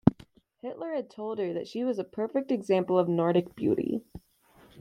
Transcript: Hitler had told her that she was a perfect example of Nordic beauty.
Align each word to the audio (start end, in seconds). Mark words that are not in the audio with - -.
Hitler 0.63 0.93
had 0.95 1.11
told 1.11 1.37
her 1.37 1.53
that 1.53 1.67
she 1.67 1.83
was 1.83 1.99
a 1.99 2.03
perfect 2.03 2.49
example 2.51 2.97
of 2.97 3.07
Nordic 3.07 3.55
beauty. 3.55 4.01